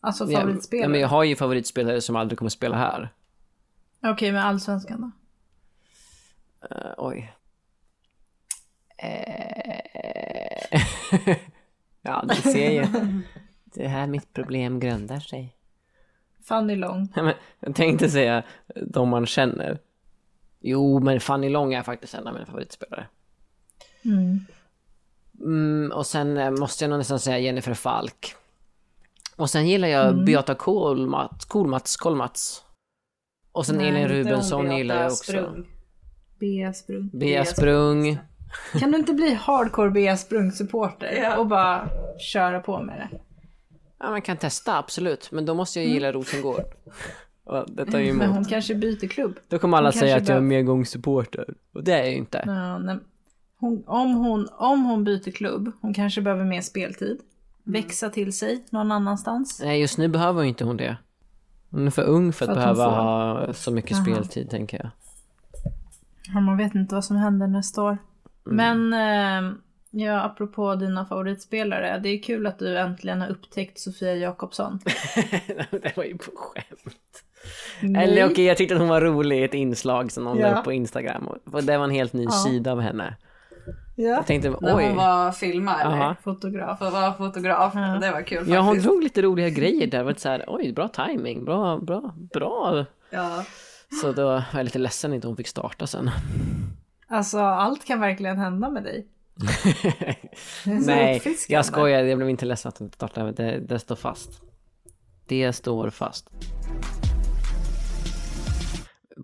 [0.00, 0.84] Alltså favoritspelare.
[0.84, 3.12] Ja, men jag har ju favoritspelare som aldrig kommer spela här.
[4.02, 5.10] Okej, men allsvenskan då?
[6.70, 7.32] Eh, oj.
[8.98, 9.80] Eh,
[12.02, 12.86] ja, du ser ju.
[13.64, 15.56] Det är här mitt problem grundar sig.
[16.44, 16.76] Fanny
[17.14, 18.42] men jag tänkte säga
[18.74, 19.78] de man känner.
[20.60, 23.06] Jo, men Fanny Long är faktiskt en av mina favoritspelare.
[24.04, 24.40] Mm.
[25.40, 28.34] Mm, och sen eh, måste jag nog nästan säga Jennifer Falk.
[29.36, 32.64] Och sen gillar jag Beata Kolmats, Kolmats, Kolmats.
[33.52, 35.32] Och sen Elin Rubensson gillar jag också.
[35.32, 35.66] Sprung.
[36.38, 37.10] Bea Sprung.
[37.12, 38.18] Bea Sprung.
[38.80, 41.36] Kan du inte bli hardcore Bea Sprung-supporter Ja.
[41.36, 41.88] och bara
[42.32, 43.18] köra på med det?
[43.98, 45.28] Ja, man kan testa, absolut.
[45.32, 46.64] Men då måste jag gilla Rosengård.
[47.44, 48.48] Och det tar ju Men hon emot.
[48.48, 49.38] kanske byter klubb.
[49.48, 51.54] Då kommer alla hon säga att jag är medgångssupporter.
[51.72, 52.42] Och det är jag ju inte.
[52.46, 52.98] Ja, nej.
[53.58, 57.18] hon, om, hon, om hon byter klubb, hon kanske behöver mer speltid.
[57.64, 59.60] Växa till sig någon annanstans.
[59.64, 60.96] Nej, just nu behöver ju inte hon det.
[61.70, 64.02] Hon är för ung för att, För att hon behöva ha så mycket Aha.
[64.04, 64.90] speltid, tänker jag.
[66.34, 67.98] Ja, man vet inte vad som händer nästa år.
[68.50, 68.56] Mm.
[68.88, 68.92] Men
[69.48, 69.52] eh,
[69.90, 71.98] ja, apropå dina favoritspelare.
[72.02, 74.78] Det är kul att du äntligen har upptäckt Sofia Jakobsson.
[75.70, 77.22] det var ju på skämt.
[77.82, 78.04] Nej.
[78.04, 80.50] Eller okej, jag tyckte att hon var rolig i ett inslag som någon Ja.
[80.50, 81.28] la upp på Instagram.
[81.28, 82.30] Och det var en helt ny Ja.
[82.30, 83.16] sida av henne.
[83.96, 84.04] Ja.
[84.08, 84.94] Jag tänkte, När hon oj.
[84.96, 85.96] var filma eller?
[85.96, 86.16] Ja.
[86.24, 86.82] Fotograf.
[86.82, 87.72] Att vara fotograf.
[87.74, 87.80] Ja.
[87.80, 88.54] Det var kul faktiskt.
[88.54, 89.98] Ja, hon drog lite roliga grejer där.
[89.98, 92.84] Det var så här, oj, bra timing, bra, bra, bra.
[93.10, 93.44] Ja.
[94.00, 96.10] Så då var jag lite ledsen att hon fick starta sen.
[97.08, 99.06] Alltså allt kan verkligen hända med dig.
[100.64, 102.02] Nej, jag skojar.
[102.02, 103.32] Jag blev inte ledsen att hon inte startade.
[103.32, 104.42] Det, det står fast.
[105.26, 106.30] Det står fast.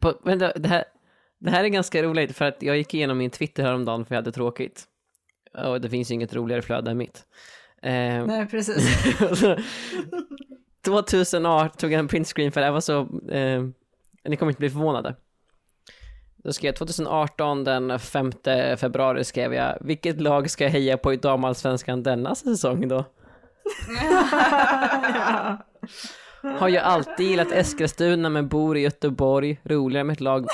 [0.00, 0.84] På, vänta, det här,
[1.38, 4.22] det här är ganska roligt för att jag gick igenom min Twitter häromdagen för jag
[4.22, 4.84] hade tråkigt.
[5.64, 7.26] Och det finns ju inget roligare flöde än mitt.
[7.82, 9.04] Eh, Nej precis.
[10.84, 13.62] 2018 tog jag en printscreen för det här var så, eh,
[14.24, 15.14] ni kommer inte bli förvånade.
[16.36, 18.32] Då skrev jag 2018 den 5
[18.76, 23.04] februari skrev jag, vilket lag ska jag heja på i damallsvenskan denna säsong då?
[26.58, 30.46] Har ju alltid gillat Eskilstuna men bor i Göteborg, roligare med ett lag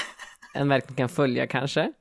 [0.54, 1.92] än verkligen kan följa kanske.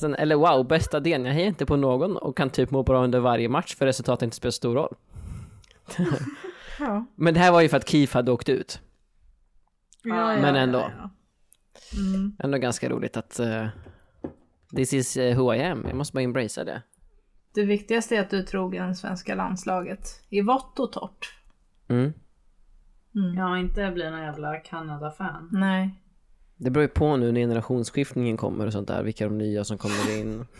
[0.00, 3.04] Sen, eller wow, bästa delen, jag hejar inte på någon och kan typ må bra
[3.04, 4.94] under varje match för resultatet inte spelar stor roll.
[6.78, 7.06] Ja.
[7.14, 8.80] Men det här var ju för att Kiev hade åkt ut.
[10.04, 10.90] Ja, Men ändå.
[10.98, 11.10] ja.
[11.98, 12.36] Mm.
[12.38, 13.66] Ändå ganska roligt att uh,
[14.76, 15.84] this is uh, who I am.
[15.86, 16.82] Jag måste bara embracea det.
[17.54, 20.22] Det viktigaste är att du är trogen svenska landslaget.
[20.28, 21.34] I vått och torrt.
[21.88, 22.12] Mm.
[23.36, 25.48] Ja, inte bli någon jävla Kanada-fan.
[25.52, 26.00] Nej.
[26.56, 29.78] Det beror ju på nu när generationsskiftningen kommer och sånt där, vilka de nya som
[29.78, 30.46] kommer in.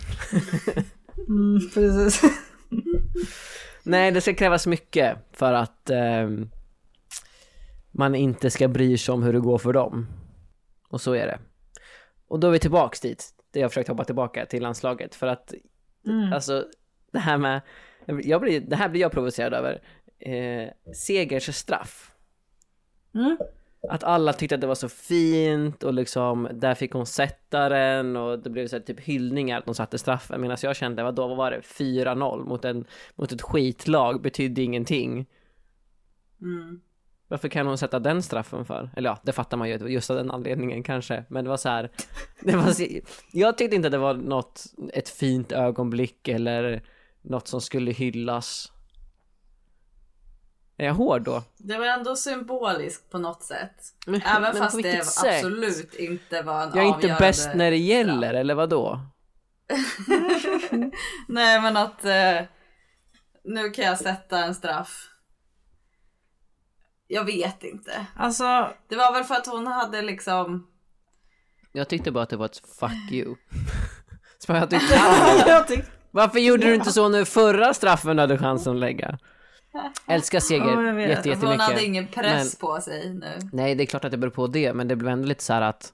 [1.28, 2.22] Mm, precis.
[3.82, 6.50] Nej, det ska krävas mycket för att ehm,
[7.94, 10.06] man inte ska bry sig om hur det går för dem.
[10.88, 11.38] Och så är det.
[12.28, 15.14] Och då är vi tillbaks dit, det jag försökt hoppa tillbaka till landslaget.
[15.14, 15.54] För att,
[16.06, 16.32] Mm.
[16.32, 16.66] alltså,
[17.12, 17.60] det här med,
[18.06, 19.82] jag blir, det här blir jag provocerad över.
[20.18, 22.14] Eh, Segers straff.
[23.14, 23.36] Mm.
[23.90, 28.16] Att alla tyckte att det var så fint och liksom där fick hon sätta den
[28.16, 31.14] och det blev så här typ hyllningar att de satte straffen medan jag kände vad
[31.14, 35.26] då vad var det 4-0 mot, en, mot ett skitlag betydde ingenting.
[36.40, 36.80] Mm.
[37.34, 38.90] Varför kan hon sätta den straffen för?
[38.96, 41.24] Eller ja, det fattar man ju just av den anledningen kanske.
[41.28, 41.90] Men det var så här.
[42.40, 42.86] Det var så,
[43.32, 46.82] jag tyckte inte det var något, ett fint ögonblick eller
[47.22, 48.72] något som skulle hyllas.
[50.76, 51.42] Är jag hård då?
[51.56, 53.74] Det var ändå symboliskt på något sätt.
[54.06, 55.34] Men- Även men fast det sätt?
[55.34, 59.00] absolut inte var en Jag är inte bäst när det gäller, eller vad då?
[61.28, 62.40] Nej men att eh,
[63.44, 65.10] nu kan jag sätta en straff.
[67.14, 68.06] Jag vet inte.
[68.16, 70.66] Alltså, Det var väl för att hon hade liksom
[71.72, 73.34] Jag tyckte bara att det var ett fuck you.
[74.38, 74.94] Så jag tyckte,
[75.46, 79.18] jag varför gjorde du inte så nu förra straffen du hade chansen att lägga?
[80.06, 81.08] Älskar seger jag vet.
[81.08, 81.60] jätte, Hon jättemycket.
[81.60, 83.38] hade ingen press Men- på sig nu.
[83.52, 85.52] Nej, det är klart att det beror på det, men det blev ändå lite så
[85.52, 85.92] här att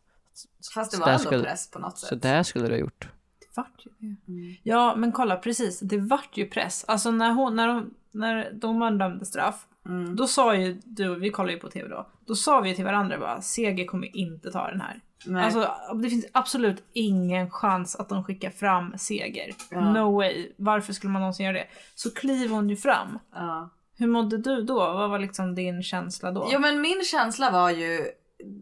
[0.75, 2.09] Fast det var ändå skulle- press på något sätt.
[2.09, 3.09] så där skulle du ha gjort.
[3.57, 4.61] vart ju det.
[4.63, 5.81] Ja, men kolla precis.
[5.81, 6.85] Det vart ju press.
[6.89, 10.17] Alltså när hon, när, hon, när domaren dömde straff, Mm.
[10.17, 13.19] då sa ju du, vi kollade ju på tv då, då sa vi till varandra
[13.19, 15.01] bara, Seger kommer inte ta den här.
[15.27, 15.45] Nej.
[15.45, 15.71] Alltså
[16.03, 19.51] det finns absolut ingen chans att de skickar fram Seger.
[19.71, 19.93] Ja.
[19.93, 20.49] No way.
[20.57, 21.67] Varför skulle man någonsin göra det?
[21.95, 23.19] Så kliver hon ju fram.
[23.35, 23.71] ja.
[23.99, 24.75] Hur mådde du då?
[24.79, 26.49] Vad var liksom din känsla då?
[26.53, 28.07] Jo men min känsla var ju,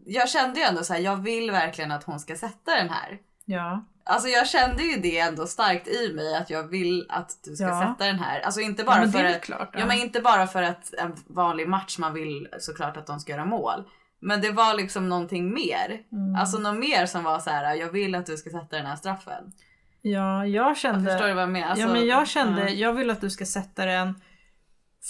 [0.05, 3.17] jag kände ju ändå så här, jag vill verkligen att hon ska sätta den här.
[3.49, 3.85] Ja.
[4.03, 7.65] Alltså jag kände ju det ändå starkt i mig att jag vill att du ska
[7.65, 7.81] Ja.
[7.81, 8.39] sätta den här.
[8.39, 9.79] Alltså inte Ja, bara det för att, klart, ja.
[9.79, 9.85] ja.
[9.85, 13.45] men inte bara för att en vanlig match man vill såklart att de ska göra
[13.45, 13.83] mål.
[14.21, 16.01] Men det var liksom någonting mer.
[16.11, 16.35] Mm.
[16.35, 18.95] Alltså något mer som var så här: jag vill att du ska sätta den här
[18.95, 19.51] straffen.
[20.01, 21.11] Ja, jag kände...
[21.11, 21.67] Förstår du vad jag menar?
[21.67, 22.69] Alltså, ja men jag kände, ja.
[22.69, 24.21] jag vill att du ska sätta den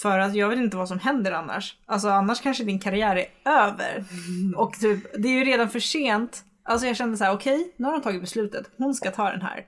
[0.01, 1.77] för att jag vet inte vad som händer annars.
[1.85, 4.03] Alltså annars kanske din karriär är över.
[4.55, 6.43] Och typ, det är ju redan för sent.
[6.69, 8.69] Alltså jag kände så här: okej, nu har de tagit beslutet.
[8.77, 9.65] Hon ska ta den här.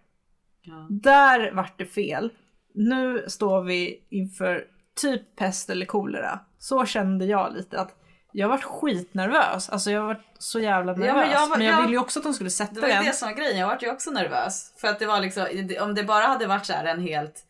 [0.62, 0.88] Ja.
[0.90, 2.30] Där vart det fel.
[2.74, 4.64] Nu står vi inför
[5.02, 6.40] typ pest eller kolera.
[6.60, 7.96] Så kände jag lite att
[8.32, 9.70] jag varit skitnervös.
[9.70, 11.30] Alltså jag var så jävla nervös.
[11.34, 12.88] Ja, men men jag jag, jag- ville ju också att de skulle sätta Det var
[12.88, 13.06] den.
[13.06, 14.74] det som var grejen, jag vart ju också nervös.
[14.78, 15.46] För att det var liksom,
[15.82, 17.46] om det bara hade varit så här en helt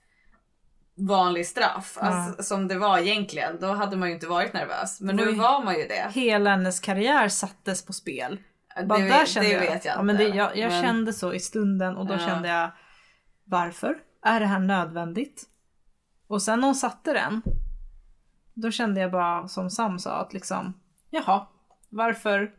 [1.07, 5.01] vanlig straff, alltså, som det var egentligen, då hade man ju inte varit nervös.
[5.01, 6.11] Men nu var man ju det.
[6.13, 8.37] Hela hennes karriär sattes på spel.
[8.85, 11.13] Bara det där kände det jag, vet jag ja, men det, jag, jag Men- kände
[11.13, 12.19] så i stunden och då Ja.
[12.19, 12.71] kände jag
[13.43, 13.97] varför?
[14.21, 15.43] Är det här nödvändigt?
[16.27, 17.41] Och sen när hon satte den
[18.53, 20.73] då kände jag bara som Sam sa att liksom
[21.09, 21.47] jaha,
[21.89, 22.51] varför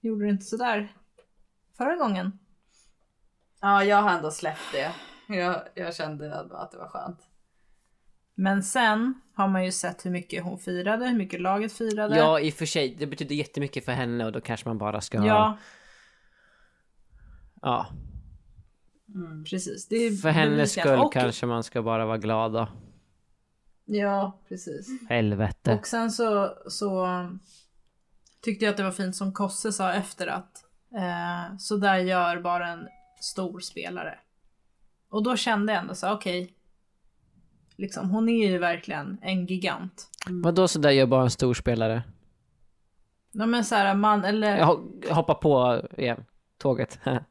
[0.00, 0.92] gjorde du inte sådär
[1.76, 2.38] förra gången?
[3.60, 4.92] Ja, jag har ändå släppt det.
[5.34, 7.18] Jag, jag kände att det var skönt.
[8.34, 12.16] Men sen har man ju sett hur mycket hon firade, hur mycket laget firade.
[12.16, 15.00] Ja, i och för sig, det betyder jättemycket för henne och då kanske man bara
[15.00, 15.58] ska ja.
[17.62, 17.86] Ja.
[19.50, 19.88] Precis.
[19.88, 22.68] Det är För hennes skull och, kanske man ska bara vara glad då.
[23.84, 24.88] Ja, precis.
[25.08, 25.74] Helvete.
[25.74, 27.06] Och sen så, så
[28.40, 32.40] tyckte jag att det var fint som Kosse sa efter att eh, så där gör
[32.40, 32.88] bara en
[33.20, 34.18] stor spelare.
[35.08, 36.54] Och då kände jag ändå så okej.
[37.80, 40.10] Liksom, hon är ju verkligen en gigant.
[40.28, 42.02] Vadå sådär gör bara en stor spelare?
[43.32, 44.58] Ja men så här, man eller...
[44.58, 46.24] Jag ho- hoppar på igen,
[46.58, 47.00] tåget.
[47.06, 47.22] eh,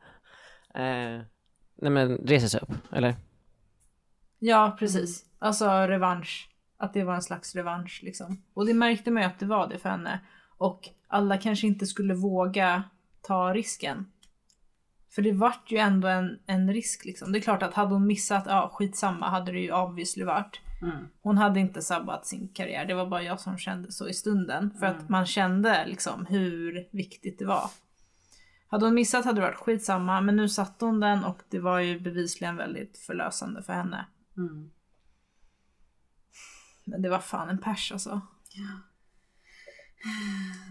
[1.75, 3.15] nej men reser sig upp, eller?
[4.39, 5.25] Ja, precis.
[5.39, 6.49] Alltså revansch.
[6.77, 8.43] Att det var en slags revansch liksom.
[8.53, 10.19] Och det märkte man ju att det var det för henne.
[10.57, 12.83] Och alla kanske inte skulle våga
[13.21, 14.11] ta risken.
[15.09, 17.31] För det vart ju ändå en, en risk liksom.
[17.31, 20.59] Det är klart att hade hon missat, ja skitsamma hade det ju obviously varit.
[21.21, 22.85] Hon hade inte sabbat sin karriär.
[22.85, 24.71] Det var bara jag som kände så i stunden.
[24.79, 27.69] För att man kände liksom hur viktigt det var.
[28.67, 30.21] Hade hon missat hade det varit skitsamma.
[30.21, 34.05] Men nu satte hon den och det var ju bevisligen väldigt förlösande för henne.
[36.83, 38.21] Men det var fan en pers alltså.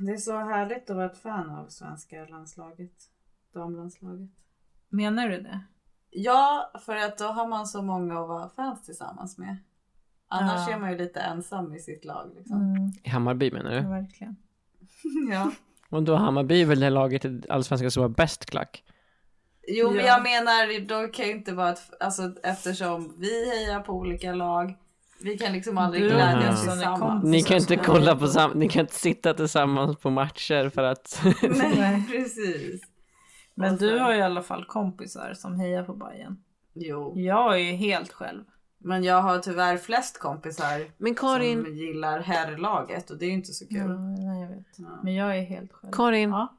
[0.01, 3.11] Det är så härligt att vara ett fan av svenska landslaget.
[3.55, 4.31] Damlandslaget.
[4.89, 5.61] Menar du det?
[6.11, 9.57] Ja, för att då har man så många att vara fans tillsammans med.
[10.29, 10.75] Annars Ja.
[10.75, 12.31] är man ju lite ensam i sitt lag.
[12.37, 12.57] Liksom.
[12.61, 13.89] Mm, I Hammarby menar ja, du?
[13.89, 14.37] verkligen.
[15.33, 15.51] Ja.
[15.91, 18.85] Och då Hammarby är väl det laget i Allsvenskan som har bäst klack?
[19.69, 20.07] Jo, men Ja.
[20.07, 24.77] jag menar, då kan ju inte vara ett, alltså eftersom vi hejar på olika lag.
[25.21, 27.25] Vi kan liksom aldrig Du glädjas är tillsammans.
[27.25, 31.23] Ni kan inte kolla på sam- ni kan inte sitta tillsammans på matcher för att...
[31.43, 32.83] Nej, precis.
[33.59, 36.37] Men Och du har ju i alla fall kompisar som hejar på Bayern.
[36.75, 38.45] Jo, Jag är ju helt själv.
[38.79, 43.35] men jag har tyvärr flest kompisar Men Karin, som gillar herrlaget och det är ju
[43.35, 43.77] inte så kul.
[43.79, 44.67] Ja, nej, jag vet.
[44.77, 45.01] Ja.
[45.03, 45.93] Men jag är helt själv.
[45.93, 46.57] Karin, Ja.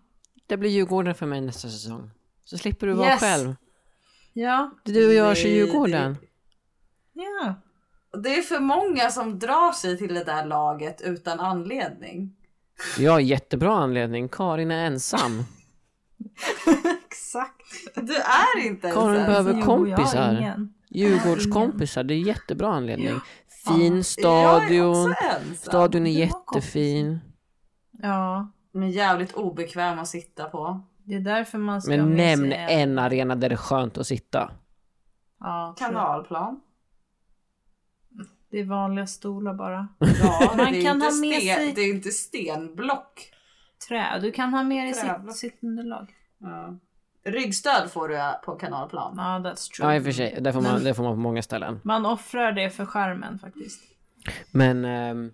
[0.47, 2.11] det blir Djurgården för mig nästa säsong.
[2.43, 3.19] Så slipper du vara Yes.
[3.19, 3.55] själv.
[4.33, 4.71] Ja.
[4.83, 6.17] Det du och jag kör Djurgården.
[7.13, 7.53] Ja.
[8.23, 12.35] Det är för många som drar sig till det där laget utan anledning.
[12.99, 14.29] Jag har jättebra anledning.
[14.29, 15.43] Karin är ensam.
[17.05, 17.61] Exakt.
[17.95, 19.25] Du är inte ens Karin ensam.
[19.25, 20.67] behöver Jo, kompisar.
[20.89, 23.19] Djurgårdskompisar, det är jättebra anledning.
[23.67, 25.07] Fin Jag är stadion.
[25.31, 25.55] ensam.
[25.55, 27.19] Stadion är jättefin.
[27.91, 28.51] Ja.
[28.71, 30.81] Men jävligt obekväm att sitta på.
[31.03, 34.07] Det är därför man ska Men nämn sig en arena där det är skönt att
[34.07, 34.51] sitta.
[35.39, 35.75] Ja.
[35.79, 36.61] Kanalplan.
[38.51, 39.87] Det är vanliga stolar bara.
[39.99, 43.31] Ja, Man kan ha med sten, sig- Det är inte stenblock.
[43.87, 44.19] Trä.
[44.21, 46.13] Du kan ha med dig sitt, sitt underlag.
[46.37, 46.77] Ja.
[47.23, 49.13] Ryggstöd får du på kanalplan.
[49.17, 49.87] Ja, that's true.
[49.87, 51.79] Ja i och för sig, det får man, det får man på många ställen.
[51.83, 53.81] Man offrar det för skärmen faktiskt.
[54.51, 54.85] Men...
[54.85, 55.31] mm,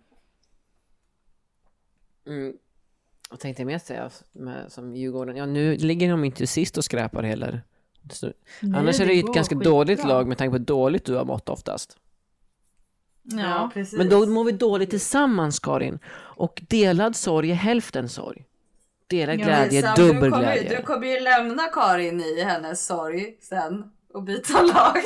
[3.29, 5.35] vad tänkte jag mer säga med, som Djurgården?
[5.35, 7.61] Ja nu ligger de inte sist och skräpar heller.
[8.11, 8.31] Så,
[8.61, 9.71] Nej, annars är det ju ett ganska skitbra.
[9.71, 11.97] dåligt lag med tanke på hur dåligt du har mått oftast.
[13.25, 13.69] Ja.
[13.73, 13.97] precis.
[13.97, 15.99] Men då mår vi dåligt tillsammans Karin.
[16.15, 18.45] Och delad sorg är hälften sorg.
[19.07, 20.77] Delad Ja, glädje är dubbel du kommer, glädje.
[20.77, 24.97] Du kommer ju lämna Karin i hennes sorg sen och byta lag.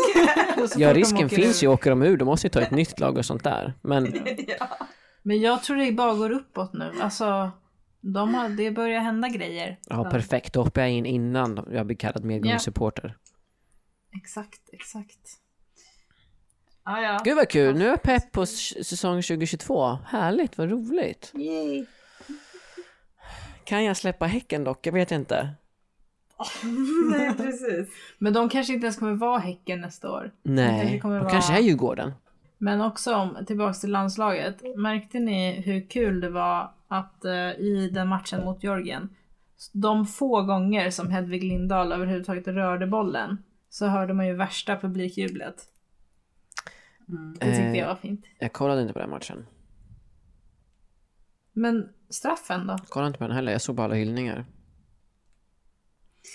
[0.64, 1.68] Och Ja risken finns ur.
[1.68, 3.74] ju, åker de ur då måste vi ta ett nytt lag och sånt där.
[3.82, 4.14] Men
[4.60, 4.78] ja.
[5.24, 6.92] Men jag tror det bara går uppåt nu.
[7.02, 7.52] Alltså,
[8.02, 9.80] de har, det börjar hända grejer.
[9.90, 13.18] ja perfekt, då hoppar jag in innan jag blir kallad medgångssupporter.
[14.16, 15.20] Exakt, exakt.
[16.92, 17.22] Ah, ja.
[17.24, 19.98] Gud vad kul, nu är jag pepp på säsong 2022.
[20.06, 21.32] Härligt, vad roligt.
[21.36, 21.86] Yay.
[23.64, 24.88] Kan jag släppa Häcken dock?
[24.88, 25.50] Jag vet inte.
[27.12, 27.90] Nej, precis.
[28.18, 30.32] Men de kanske inte ens kommer vara Häcken nästa år.
[30.46, 32.12] kanske Nej, kommer de vara- kanske är Djurgården.
[32.58, 34.56] Men också om, tillbaks till landslaget.
[34.78, 39.10] Märkte ni hur kul det var att eh, i den matchen mot Georgien,
[39.74, 43.38] de få gånger som Hedvig Lindahl överhuvudtaget rörde bollen,
[43.70, 45.56] så hörde man ju värsta publikjublet.
[47.40, 47.78] Det tyckte Eh.
[47.78, 48.26] jag var fint.
[48.40, 49.46] Jag kollade inte på den matchen.
[51.54, 52.74] Men straffen då?
[52.74, 54.46] Jag kollade inte på den heller, jag såg bara alla hyllningar.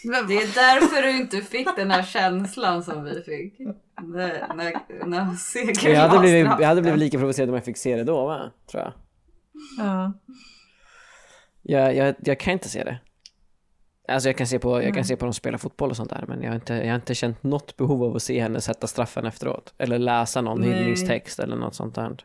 [0.05, 3.59] Det är därför du inte fick den här känslan som vi fick.
[4.03, 7.77] När, när, när segern Jag hade, blivit, jag hade blivit lika provocerad om jag fick
[7.77, 8.51] se det då va?
[8.71, 8.93] Tror jag.
[9.79, 10.13] Ja.
[11.63, 13.01] Jag, jag, jag kan inte se det.
[14.09, 14.95] Alltså jag kan se på, jag Mm.
[14.95, 16.95] kan se på dem spela fotboll och sånt där men jag har, inte, jag har
[16.95, 19.75] inte känt något behov av att se henne sätta straffen efteråt.
[19.79, 20.73] Eller läsa någon Nej.
[20.73, 22.17] hyllningstext eller något sånt där.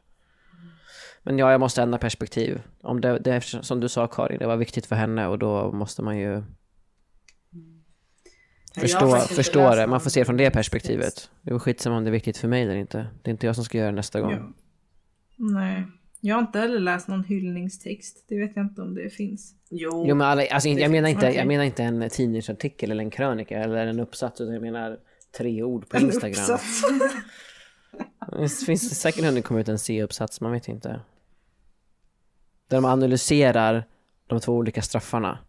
[1.24, 2.62] Men ja, jag måste ändra perspektiv.
[2.82, 5.72] Om det, det är som du sa Karin, det var viktigt för henne och då
[5.72, 6.44] måste man ju
[8.76, 9.88] förstå, förstå det.
[9.88, 11.30] Man får se det från det perspektivet.
[11.42, 13.08] Det är skitsamma om det är viktigt för mig eller inte.
[13.22, 14.32] Det är inte jag som ska göra det nästa gång.
[14.32, 14.54] Ja.
[15.38, 15.86] Nej.
[16.22, 18.26] Jag har inte heller läst någon hyllningstext.
[18.28, 19.54] Det vet jag inte om det finns.
[19.70, 20.06] Jo.
[20.08, 23.10] Jo men alla, alltså, jag, Det menar inte, jag menar inte en tidningsartikel eller en
[23.10, 25.00] krönika eller en uppsats utan jag menar
[25.38, 26.42] tre ord på En Instagram.
[26.42, 26.82] uppsats.
[28.40, 30.90] Det finns säkert hunnit komma ut en C-uppsats, man vet inte.
[32.68, 33.84] Där de analyserar
[34.28, 35.40] de två olika straffarna.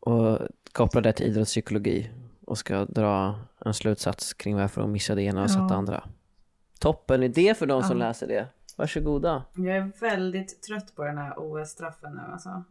[0.00, 0.38] Och
[0.72, 2.10] kopplar det till idrottspsykologi.
[2.46, 5.78] Och ska dra en slutsats kring varför de missade det ena och satte Ja.
[5.78, 6.08] andra.
[6.80, 8.06] Toppen idé för de som Ja.
[8.08, 8.46] läser det.
[8.76, 9.44] Varsågoda.
[9.54, 12.64] Jag är väldigt trött på den här OS-straffen nu alltså.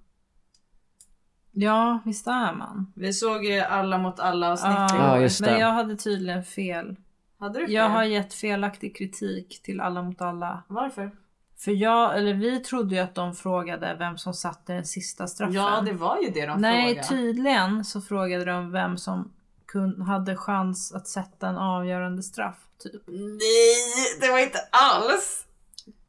[1.52, 2.94] Ja, visst är man.
[2.96, 5.18] Vi såg ju alla mot alla avsnitt igår.
[5.18, 6.96] Ja, men jag hade tydligen fel.
[7.40, 7.96] Hade du Jag fel?
[7.96, 10.64] har gett felaktig kritik till Alla mot alla.
[10.68, 11.12] Varför?
[11.58, 15.54] För jag, eller vi trodde ju att de frågade vem som satte den sista straffen.
[15.56, 17.08] Ja, det var ju det de Nej, frågade.
[17.08, 19.32] tydligen så frågade de vem som
[19.66, 22.58] kun, hade chans att sätta en avgörande straff.
[22.78, 23.02] Typ.
[23.08, 25.46] Nej, det var inte alls.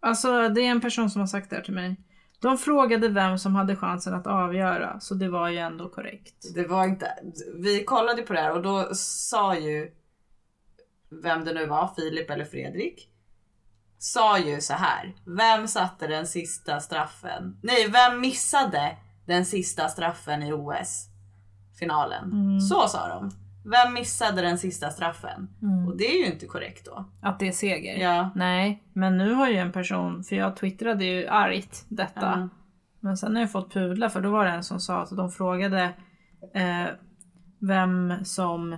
[0.03, 1.97] Alltså det är en person som har sagt det här till mig.
[2.41, 6.55] De frågade vem som hade chansen att avgöra, så det var ju ändå korrekt.
[6.55, 7.07] Det var inte.
[7.55, 9.93] Vi kollade på det här och då sa ju
[11.23, 13.09] vem det nu var, Filip eller Fredrik,
[13.99, 15.15] sa ju så här.
[15.27, 17.59] Vem satte den sista straffen?
[17.63, 21.07] Nej, vem missade den sista straffen i OS
[21.79, 22.61] finalen?
[22.61, 23.31] Så sa de.
[23.65, 25.49] Vem missade den sista straffen?
[25.89, 27.05] Och det är ju inte korrekt då.
[27.23, 27.99] Att det är seger?
[28.03, 28.31] Ja.
[28.35, 32.21] Nej, men nu har ju en person, för jag twittrade ju argt detta.
[32.21, 32.49] Ja.
[33.01, 35.31] Men sen har jag fått pudla för då var det en som sa att de
[35.31, 35.83] frågade
[36.55, 36.87] eh,
[37.61, 38.77] vem som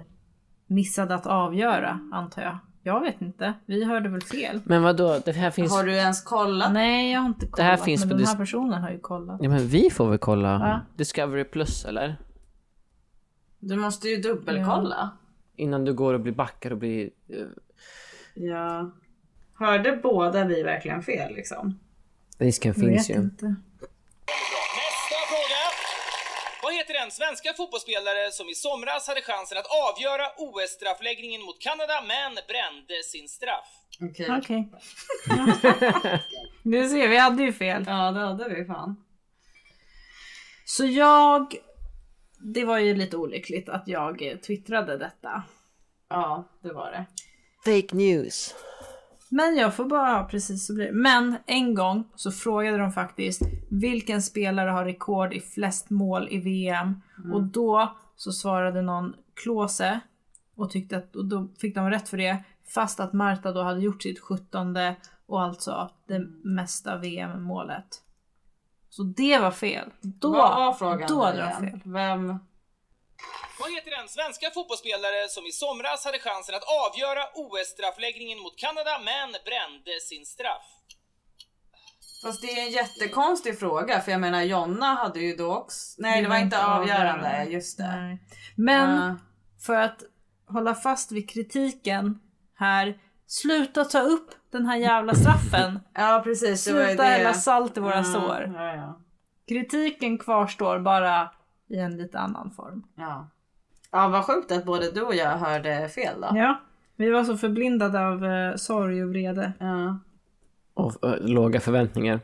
[0.67, 2.59] missade att avgöra, antar jag.
[2.83, 4.61] Jag vet inte, vi hörde väl fel.
[4.65, 5.19] Men vad då?
[5.25, 5.73] det här finns...
[5.77, 6.73] Har du ens kollat?
[6.73, 7.57] Nej, jag har inte kollat.
[7.57, 9.39] Det här finns men på den här dis- personen har ju kollat.
[9.43, 10.49] Ja, men vi får väl kolla.
[10.49, 10.81] Ja.
[10.97, 12.17] Discovery plus eller?
[13.69, 15.11] Du måste ju dubbelkolla.
[15.57, 17.11] Innan du går och blir backad och blir...
[17.29, 17.47] eh,
[18.35, 18.91] Ja.
[19.59, 21.81] Hörde båda vi verkligen fel liksom?
[22.39, 23.15] Risken finns ju.
[23.15, 23.47] inte.
[23.47, 25.61] Nästa fråga.
[26.63, 32.03] Vad heter den svenska fotbollsspelare som i somras hade chansen att avgöra OS-straffläggningen mot Kanada
[32.09, 33.69] men brände sin straff?
[34.11, 34.29] Okej.
[34.39, 34.73] Okej.
[36.63, 37.85] Nu ser vi, hade ju fel.
[37.87, 39.05] Ja, det hade vi fan.
[40.65, 41.55] Så jag...
[42.47, 45.43] Det var ju lite olyckligt att jag eh, twittrade detta.
[46.09, 47.07] Ja, det var det.
[47.65, 48.55] Fake news.
[49.29, 50.93] Men jag får bara, ja, precis så blir det.
[50.93, 56.39] Men en gång så frågade de faktiskt vilken spelare har rekord i flest mål i
[56.39, 57.01] VM?
[57.33, 60.01] Och då så svarade någon Klose
[60.57, 62.45] och tyckte att, och då fick de rätt för det.
[62.75, 64.77] Fast att Marta då hade gjort sitt 17
[65.27, 68.04] och alltså det mesta VM-målet.
[68.97, 69.91] Så det var fel.
[70.01, 71.81] Då, Vad var frågan då hade de fel.
[71.85, 72.27] Vem?
[73.61, 78.99] Vad heter den svenska fotbollsspelare som i somras hade chansen att avgöra OS-straffläggningen mot Kanada
[79.05, 80.67] men brände sin straff?
[82.23, 85.95] Fast det är en jättekonstig fråga för jag menar Jonna hade ju då också...
[86.03, 87.13] Nej det, var inte avgörande.
[87.13, 87.97] avgörande, just det.
[87.97, 88.19] Nej.
[88.57, 89.17] Men Ja.
[89.67, 90.03] för att
[90.49, 92.21] hålla fast vid kritiken
[92.57, 92.99] här.
[93.27, 95.81] Sluta ta upp den här jävla straffen.
[95.95, 98.53] ja precis, det var ju Sluta hälla salt i våra Ja, sår.
[98.57, 98.99] Ja, ja.
[99.49, 101.31] Kritiken kvarstår bara
[101.69, 102.83] i en lite annan form.
[102.97, 103.29] ja.
[103.91, 106.29] Ja vad sjukt att både du och jag hörde fel då.
[106.39, 106.61] Ja,
[106.97, 109.53] vi var så förblindade av eh, sorg och vrede.
[109.59, 109.99] Ja.
[110.75, 112.21] Och eh, låga förväntningar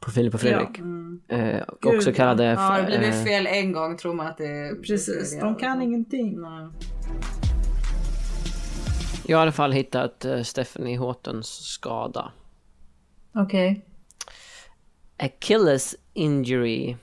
[0.00, 0.78] på Filip och Fredrik.
[0.78, 1.20] Mm.
[1.28, 2.44] Eh, och Gud, också kallade...
[2.44, 5.40] Ja, har det eh, blivit fel en gång tror man att det är Precis, fel
[5.40, 6.40] de kan ingenting.
[6.40, 6.68] Nej.
[9.28, 12.32] Jag har i alla fall hittat uh, Stephanie Hortons skada.
[13.34, 13.86] Okej.
[15.16, 16.96] Achilles injury.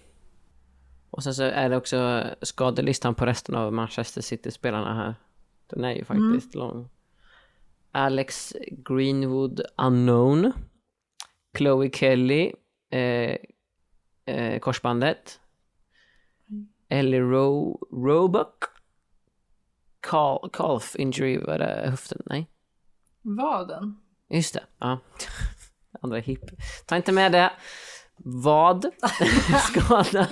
[1.09, 5.15] Och sen så är det också skadelistan på resten av Manchester City-spelarna här.
[5.67, 6.89] Den är ju faktiskt lång.
[7.91, 10.51] Alex Greenwood unknown.
[11.57, 12.53] Chloe Kelly
[12.89, 13.37] eh,
[14.25, 15.39] eh, korsbandet.
[16.89, 18.74] Ellie Ro Roebuck.
[20.09, 22.21] Cal calf injury, var det höften?
[22.25, 22.47] Nej.
[23.21, 23.97] Vaden.
[24.29, 24.99] Just det, ja.
[26.01, 26.41] Andra hip.
[26.85, 27.51] Ta inte med det.
[28.17, 28.85] Vad?
[29.63, 30.27] Skada.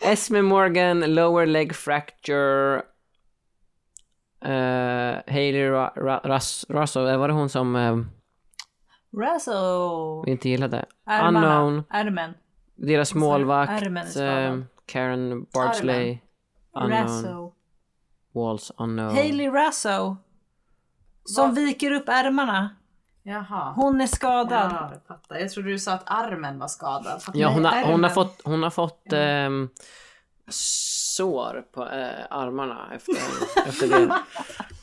[0.00, 2.82] Esme Morgan, lower leg fracture.
[4.44, 8.04] Uh, Hailey Ra- Ra- Ras- Russo, eh, var det hon som uh,
[9.20, 10.22] Razzo.
[10.24, 10.84] vi inte gillade?
[11.06, 11.58] Ärmarna.
[11.60, 11.84] Unknown.
[11.90, 12.34] Ärmen.
[12.76, 13.82] Deras målvakt.
[14.10, 14.44] skadad.
[14.58, 16.18] eh, Karen Bardsley.
[16.74, 16.92] Unknown.
[17.02, 17.52] Razzo.
[18.36, 19.14] Walls unknown.
[19.16, 20.16] Hailey Razzo.
[21.24, 22.76] Som viker upp ärmarna.
[23.22, 23.72] Jaha.
[23.76, 24.70] Hon är skadad.
[24.72, 25.36] Ja, jag fattar.
[25.38, 27.22] Jag trodde du sa att armen var skadad.
[27.34, 29.68] Ja, hon har, hon har fått, hon har fått ehm,
[30.48, 33.14] sår på eh, armarna efter,
[33.68, 34.14] efter det.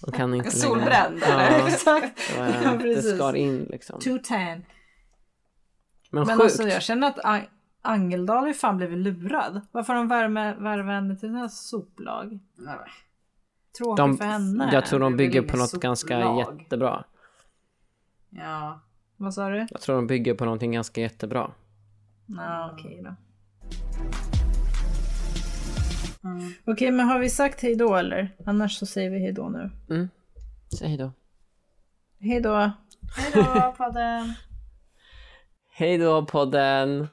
[0.02, 1.52] Hon kan inte längre- Solbränd, eller?
[1.60, 2.20] Ja, Exakt.
[2.36, 4.00] det, var, Ja, det skar in liksom.
[4.00, 4.38] Too tan.
[4.50, 4.66] Men,
[6.12, 6.42] Men sjukt.
[6.42, 7.48] alltså jag känner att Ang-
[7.82, 9.62] Angeldal har ju fan blivit lurad.
[9.72, 12.40] Varför har de värme, värva henne till den här soplag?
[12.58, 12.76] Nej,
[13.78, 14.70] tråkig De, för henne.
[14.74, 16.40] jag tror de bygger på något ganska soplag.
[16.60, 17.04] jättebra.
[18.30, 18.80] Ja.
[19.18, 19.68] Vad sa du?
[19.72, 21.52] Jag tror de bygger på någonting ganska jättebra.
[22.26, 23.16] Ja, okej då.
[26.30, 26.54] Mm.
[26.66, 28.30] Okej, men har vi sagt hej då eller?
[28.46, 29.72] Annars så säger vi hej då nu.
[29.90, 30.10] Mm.
[30.80, 31.12] Säg hej då.
[32.20, 32.72] Hej då.
[33.18, 34.34] Hejdå podden!
[35.72, 37.08] Hej då podden!